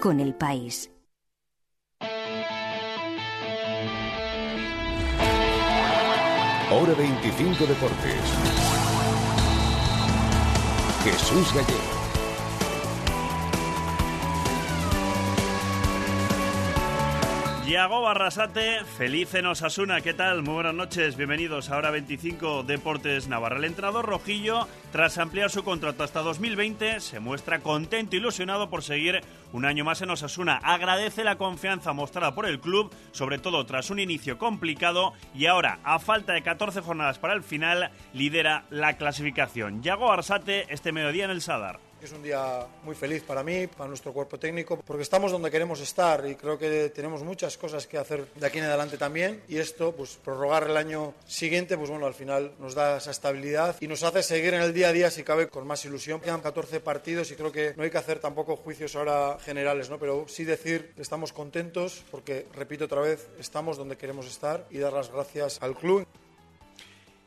[0.00, 0.90] con el país.
[6.72, 8.24] Hora 25 Deportes.
[11.04, 11.99] Jesús Gallego.
[17.70, 20.42] Yago Barrasate, feliz en Osasuna, ¿qué tal?
[20.42, 23.58] Muy buenas noches, bienvenidos a Hora 25 Deportes Navarra.
[23.58, 28.82] El entrenador Rojillo, tras ampliar su contrato hasta 2020, se muestra contento e ilusionado por
[28.82, 29.20] seguir
[29.52, 30.56] un año más en Osasuna.
[30.64, 35.78] Agradece la confianza mostrada por el club, sobre todo tras un inicio complicado y ahora,
[35.84, 39.80] a falta de 14 jornadas para el final, lidera la clasificación.
[39.80, 41.89] Yago Barrasate, este mediodía en el Sadar.
[42.02, 45.80] Es un día muy feliz para mí, para nuestro cuerpo técnico, porque estamos donde queremos
[45.80, 49.42] estar y creo que tenemos muchas cosas que hacer de aquí en adelante también.
[49.48, 53.76] Y esto, pues prorrogar el año siguiente, pues bueno, al final nos da esa estabilidad
[53.80, 56.20] y nos hace seguir en el día a día, si cabe, con más ilusión.
[56.20, 59.98] Quedan 14 partidos y creo que no hay que hacer tampoco juicios ahora generales, ¿no?
[59.98, 64.78] Pero sí decir que estamos contentos porque, repito otra vez, estamos donde queremos estar y
[64.78, 66.06] dar las gracias al club.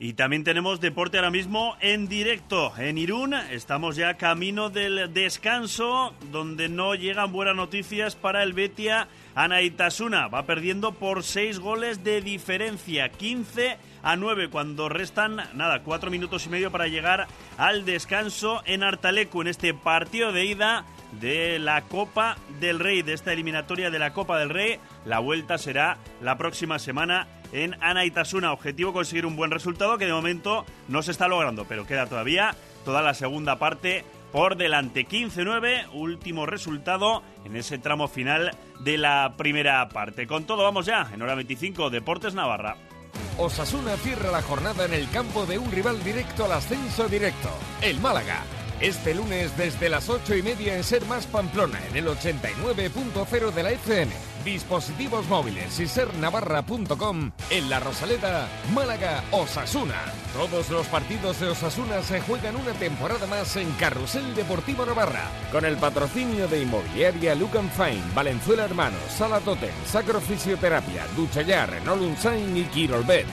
[0.00, 3.34] Y también tenemos deporte ahora mismo en directo en Irún.
[3.34, 10.28] Estamos ya camino del descanso, donde no llegan buenas noticias para el Betia Anaitasuna.
[10.28, 16.46] Va perdiendo por seis goles de diferencia, 15 a 9, cuando restan, nada, cuatro minutos
[16.46, 21.82] y medio para llegar al descanso en Artalecu, en este partido de ida de la
[21.82, 24.78] Copa del Rey, de esta eliminatoria de la Copa del Rey.
[25.04, 28.52] La vuelta será la próxima semana en Anaitasuna.
[28.52, 32.54] Objetivo conseguir un buen resultado que de momento no se está logrando, pero queda todavía
[32.84, 35.06] toda la segunda parte por delante.
[35.06, 40.26] 15-9, último resultado en ese tramo final de la primera parte.
[40.26, 42.76] Con todo vamos ya, en hora 25, Deportes Navarra.
[43.38, 47.48] Osasuna cierra la jornada en el campo de un rival directo al ascenso directo,
[47.82, 48.42] el Málaga.
[48.80, 53.62] Este lunes desde las 8 y media en Ser Más Pamplona, en el 89.0 de
[53.64, 54.12] la FM.
[54.44, 59.96] Dispositivos móviles y sernavarra.com en La Rosaleda, Málaga, Osasuna.
[60.32, 65.24] Todos los partidos de Osasuna se juegan una temporada más en Carrusel Deportivo Navarra.
[65.50, 72.02] Con el patrocinio de Inmobiliaria Lucan Fine, Valenzuela Hermanos, Sala Totem, Sacro Fisioterapia, Duchayar, Renault
[72.02, 73.26] Unsain y Quirolbet.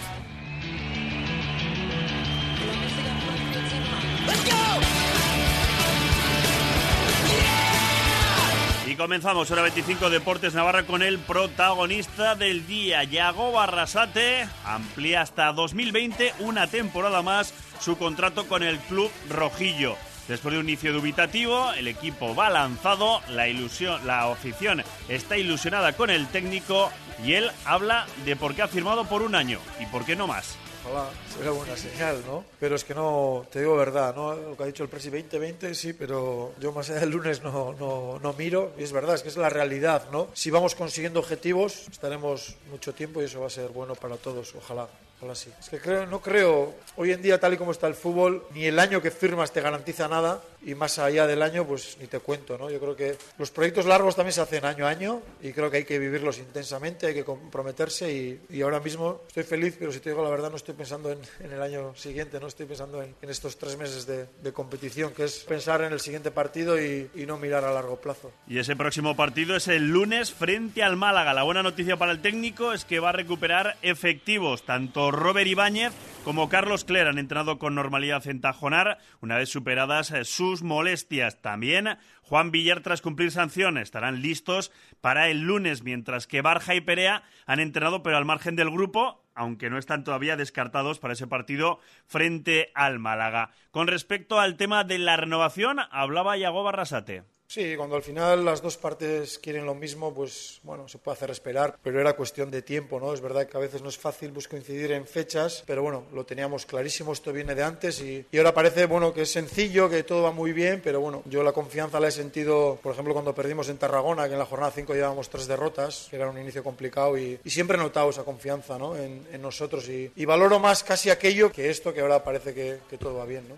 [8.97, 14.47] Comenzamos hora 25 Deportes Navarra con el protagonista del día, Yago Barrasate.
[14.63, 19.97] Amplía hasta 2020, una temporada más, su contrato con el club rojillo.
[20.29, 25.93] Después de un inicio dubitativo, el equipo va lanzado, la ilusión, la afición está ilusionada
[25.93, 26.89] con el técnico
[27.23, 30.25] y él habla de por qué ha firmado por un año y por qué no
[30.25, 30.57] más.
[30.85, 32.43] Ojalá sería buena señal, ¿no?
[32.59, 34.35] Pero es que no, te digo verdad, ¿no?
[34.35, 37.73] Lo que ha dicho el presi 2020, sí, pero yo más allá del lunes no,
[37.73, 38.73] no, no miro.
[38.77, 40.27] Y es verdad, es que es la realidad, ¿no?
[40.33, 44.53] Si vamos consiguiendo objetivos, estaremos mucho tiempo y eso va a ser bueno para todos,
[44.55, 44.87] ojalá.
[45.17, 45.49] Ojalá sí.
[45.59, 48.65] Es que creo, no creo, hoy en día tal y como está el fútbol, ni
[48.65, 52.19] el año que firmas te garantiza nada y más allá del año, pues ni te
[52.19, 52.69] cuento, ¿no?
[52.69, 55.77] Yo creo que los proyectos largos también se hacen año a año y creo que
[55.77, 59.99] hay que vivirlos intensamente, hay que comprometerse y, y ahora mismo estoy feliz, pero si
[59.99, 63.01] te digo la verdad no estoy pensando en, en el año siguiente, no estoy pensando
[63.01, 66.81] en, en estos tres meses de, de, competición, que es pensar en el siguiente partido
[66.81, 68.31] y, y no mirar a largo plazo.
[68.47, 71.33] Y ese próximo partido es el lunes frente al Málaga.
[71.33, 75.93] La buena noticia para el técnico es que va a recuperar efectivos, tanto Robert Ibáñez
[76.25, 81.39] como Carlos Cler han entrenado con normalidad en Tajonar, una vez superadas eh, sus molestias.
[81.39, 84.71] También Juan Villar, tras cumplir sanciones, estarán listos
[85.01, 89.23] para el lunes, mientras que Barja y Perea han entrenado, pero al margen del grupo,
[89.35, 93.51] aunque no están todavía descartados para ese partido frente al Málaga.
[93.69, 97.34] Con respecto al tema de la renovación, hablaba Yago Barrasate.
[97.47, 101.29] Sí, cuando al final las dos partes quieren lo mismo, pues bueno, se puede hacer
[101.29, 103.13] esperar, pero era cuestión de tiempo, ¿no?
[103.13, 106.25] Es verdad que a veces no es fácil pues, coincidir en fechas, pero bueno, lo
[106.25, 110.03] teníamos clarísimo, esto viene de antes y, y, ahora parece, bueno, que es sencillo, que
[110.03, 113.35] todo va muy bien, pero bueno, yo la confianza la he sentido, por ejemplo, cuando
[113.35, 116.63] perdimos en Tarragona, que en la jornada 5 llevábamos tres derrotas, que era un inicio
[116.63, 118.95] complicado y, y siempre he notado esa confianza, ¿no?
[118.95, 122.79] En, en nosotros y, y, valoro más casi aquello que esto, que ahora parece que,
[122.89, 123.55] que todo va bien, ¿no?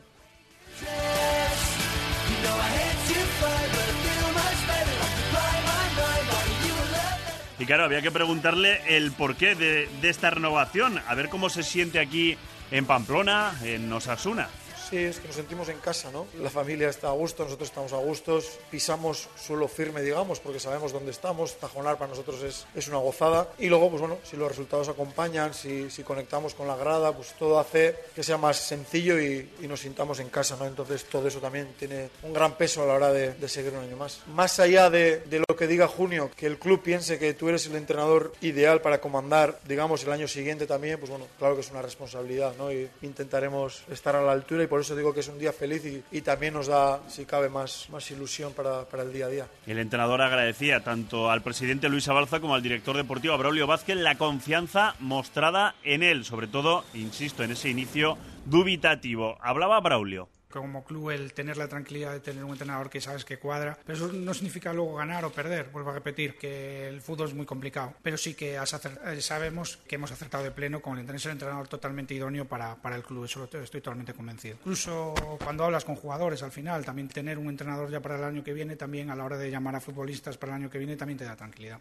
[7.60, 11.64] Y claro, había que preguntarle el porqué de, de, esta renovación, a ver cómo se
[11.64, 12.38] siente aquí
[12.72, 14.48] en Pamplona, en Osasuna.
[14.90, 16.28] Sí, es que nos sentimos en casa, ¿no?
[16.40, 20.94] La familia está a gusto, nosotros estamos a gustos, pisamos suelo firme, digamos, porque sabemos
[20.94, 21.58] dónde estamos.
[21.58, 23.50] Tajonar para nosotros es, es una gozada.
[23.60, 27.34] Y luego, pues bueno, si los resultados acompañan, si, si conectamos con la grada, pues
[27.38, 30.66] todo hace que sea más sencillo y, y nos sintamos en casa, ¿no?
[30.66, 33.84] Entonces todo eso también tiene un gran peso a la hora de, de seguir un
[33.84, 34.22] año más.
[34.28, 37.66] Más allá de, de lo que diga Junio, que el club piense que tú eres
[37.66, 41.72] el entrenador ideal para comandar, digamos, el año siguiente también, pues bueno, claro que es
[41.72, 42.72] una responsabilidad, ¿no?
[42.72, 46.04] Y intentaremos estar a la altura y por eso digo que es un día feliz
[46.12, 49.48] y, también nos da, si cabe, más, más ilusión para, para, el día a día.
[49.66, 54.18] El entrenador agradecía tanto al presidente Luis Abalza como al director deportivo Abraulio Vázquez la
[54.18, 59.38] confianza mostrada en él, sobre todo, insisto, en ese inicio dubitativo.
[59.42, 60.30] Hablaba Braulio
[60.62, 63.98] como club el tener la tranquilidad de tener un entrenador que sabes que cuadra, pero
[63.98, 67.46] eso no significa luego ganar o perder, vuelvo a repetir que el fútbol es muy
[67.46, 72.14] complicado, pero sí que eh, sabemos que hemos acertado de pleno con el entrenador totalmente
[72.14, 74.58] idóneo para, para el club, eso estoy totalmente convencido.
[74.60, 75.14] Incluso
[75.44, 78.54] cuando hablas con jugadores al final, también tener un entrenador ya para el año que
[78.54, 81.18] viene, también a la hora de llamar a futbolistas para el año que viene, también
[81.18, 81.80] te da tranquilidad.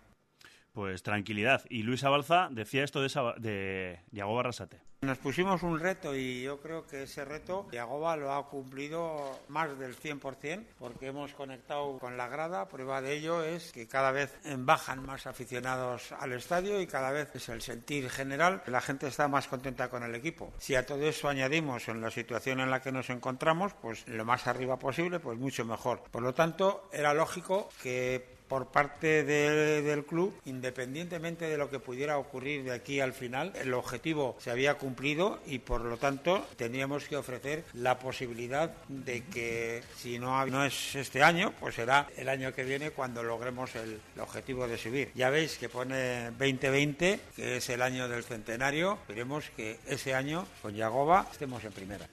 [0.77, 1.65] Pues tranquilidad.
[1.71, 3.09] Y Luis Abalza decía esto de,
[3.39, 4.83] de Yagoba Arrasate.
[5.01, 9.79] Nos pusimos un reto y yo creo que ese reto Yagoba lo ha cumplido más
[9.79, 12.69] del 100% porque hemos conectado con la grada.
[12.69, 17.35] Prueba de ello es que cada vez bajan más aficionados al estadio y cada vez
[17.35, 20.53] es el sentir general que la gente está más contenta con el equipo.
[20.59, 24.27] Si a todo eso añadimos en la situación en la que nos encontramos, pues lo
[24.27, 26.03] más arriba posible, pues mucho mejor.
[26.11, 31.81] Por lo tanto, era lógico que por parte de, del club, independientemente de lo que
[31.81, 36.47] pudiera ocurrir de aquí al final, el objetivo se había cumplido y por lo tanto
[36.57, 42.09] teníamos que ofrecer la posibilidad de que si no, no es este año, pues será
[42.17, 45.11] el año que viene cuando logremos el, el objetivo de subir.
[45.15, 50.47] Ya veis que pone 2020, que es el año del centenario, esperemos que ese año
[50.63, 52.07] con Yagoba estemos en primera.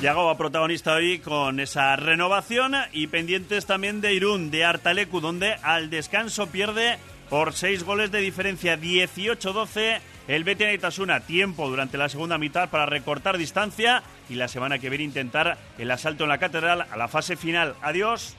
[0.00, 5.90] Yagoba protagonista hoy con esa renovación y pendientes también de Irún, de Artalecu, donde al
[5.90, 6.98] descanso pierde
[7.30, 11.20] por seis goles de diferencia, 18-12 el Betis Itasuna.
[11.20, 15.90] Tiempo durante la segunda mitad para recortar distancia y la semana que viene intentar el
[15.90, 17.74] asalto en la catedral a la fase final.
[17.82, 18.36] Adiós.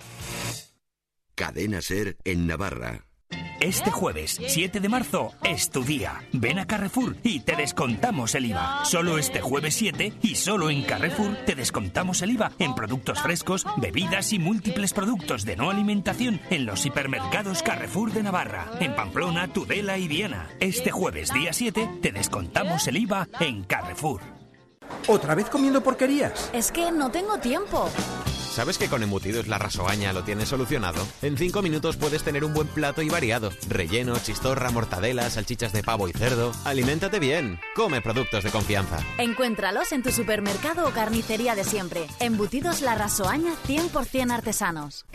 [1.36, 3.06] Cadena Ser en Navarra.
[3.64, 6.22] Este jueves, 7 de marzo, es tu día.
[6.34, 8.84] Ven a Carrefour y te descontamos el IVA.
[8.84, 13.66] Solo este jueves 7 y solo en Carrefour te descontamos el IVA en productos frescos,
[13.78, 19.48] bebidas y múltiples productos de no alimentación en los hipermercados Carrefour de Navarra, en Pamplona,
[19.48, 20.50] Tudela y Viena.
[20.60, 24.20] Este jueves, día 7, te descontamos el IVA en Carrefour.
[25.08, 26.50] ¿Otra vez comiendo porquerías?
[26.52, 27.90] Es que no tengo tiempo.
[28.54, 31.04] ¿Sabes que con embutidos la rasoaña lo tienes solucionado?
[31.24, 33.50] En 5 minutos puedes tener un buen plato y variado.
[33.68, 36.52] Relleno, chistorra, mortadela, salchichas de pavo y cerdo.
[36.64, 37.60] Aliméntate bien.
[37.76, 39.00] Come productos de confianza.
[39.18, 42.06] Encuéntralos en tu supermercado o carnicería de siempre.
[42.20, 45.08] Embutidos la rasoaña 100% artesanos.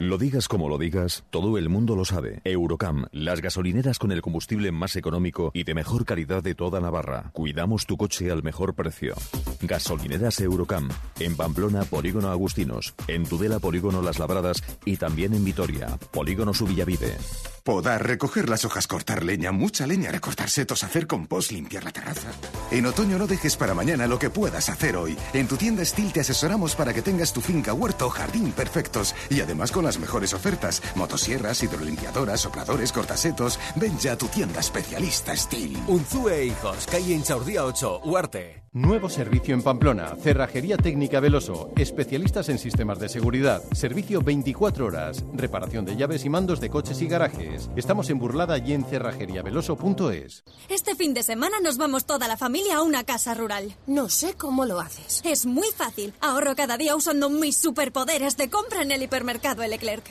[0.00, 2.40] Lo digas como lo digas, todo el mundo lo sabe.
[2.42, 7.30] Eurocam, las gasolineras con el combustible más económico y de mejor calidad de toda Navarra.
[7.32, 9.14] Cuidamos tu coche al mejor precio.
[9.60, 10.88] Gasolineras Eurocam.
[11.20, 12.94] En Pamplona, Polígono Agustinos.
[13.08, 14.62] En Tudela, Polígono Las Labradas.
[14.84, 17.16] Y también en Vitoria, Polígono Subillavide.
[17.64, 22.30] Podar, recoger las hojas, cortar leña, mucha leña, recortar setos, hacer compost, limpiar la terraza.
[22.70, 25.16] En otoño no dejes para mañana lo que puedas hacer hoy.
[25.32, 29.14] En tu tienda Steel te asesoramos para que tengas tu finca, huerto o jardín perfectos.
[29.30, 30.82] Y además con las mejores ofertas.
[30.94, 33.58] Motosierras, hidrolimpiadoras, sopladores, cortasetos.
[33.76, 35.78] Ven ya a tu tienda especialista Steel.
[35.86, 38.64] Unzue Hijos, calle Inchaurdía 8, Huarte.
[38.76, 40.16] Nuevo servicio en Pamplona.
[40.16, 41.70] Cerrajería técnica Veloso.
[41.76, 43.62] Especialistas en sistemas de seguridad.
[43.70, 45.24] Servicio 24 horas.
[45.32, 47.53] Reparación de llaves y mandos de coches y garajes.
[47.76, 50.44] Estamos en Burlada y en cerrajeriaveloso.es.
[50.68, 53.74] Este fin de semana nos vamos toda la familia a una casa rural.
[53.86, 55.22] No sé cómo lo haces.
[55.24, 56.12] Es muy fácil.
[56.20, 60.04] Ahorro cada día usando mis superpoderes de compra en el hipermercado Leclerc.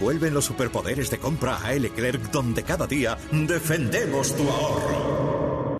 [0.00, 5.35] Vuelven los superpoderes de compra a Leclerc donde cada día defendemos tu ahorro.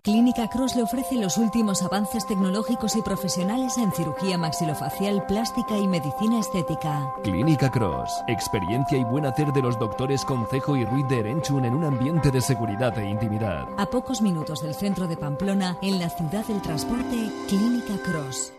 [0.07, 5.85] Clínica Cross le ofrece los últimos avances tecnológicos y profesionales en cirugía maxilofacial, plástica y
[5.85, 7.13] medicina estética.
[7.25, 11.73] Clínica Cross, experiencia y buen hacer de los doctores Concejo y Ruiz de Erenchun en
[11.73, 13.67] un ambiente de seguridad e intimidad.
[13.75, 18.53] A pocos minutos del centro de Pamplona, en la ciudad del transporte, Clínica Cross.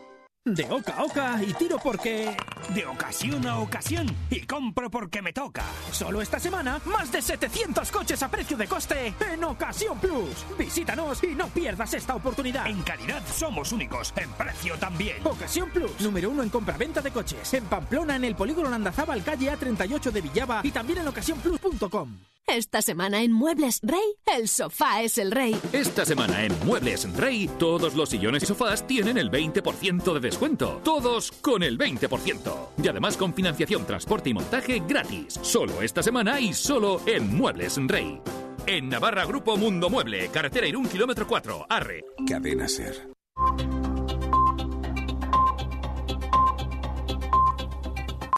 [0.55, 2.37] De oca a oca y tiro porque...
[2.75, 5.63] De ocasión a ocasión y compro porque me toca.
[5.91, 10.47] Solo esta semana, más de 700 coches a precio de coste en Ocasión Plus.
[10.59, 12.67] Visítanos y no pierdas esta oportunidad.
[12.67, 15.27] En calidad somos únicos, en precio también.
[15.27, 17.53] Ocasión Plus, número uno en compra-venta de coches.
[17.55, 22.19] En Pamplona, en el polígono Landazábal, calle A38 de Villaba y también en ocasiónplus.com.
[22.49, 25.55] Esta semana en Muebles Rey, el sofá es el rey.
[25.75, 30.81] Esta semana en Muebles Rey, todos los sillones y sofás tienen el 20% de descuento.
[30.83, 32.69] Todos con el 20%.
[32.83, 35.39] Y además con financiación, transporte y montaje gratis.
[35.43, 38.19] Solo esta semana y solo en Muebles Rey.
[38.67, 42.03] En Navarra Grupo Mundo Mueble, carretera Irún, kilómetro 4, Arre.
[42.27, 43.18] Cadena Ser.